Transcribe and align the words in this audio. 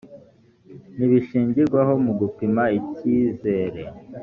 n 0.97 0.97
ibishingirwaho 1.05 1.93
mu 2.03 2.13
gupima 2.19 2.63
icyizere 2.79 3.83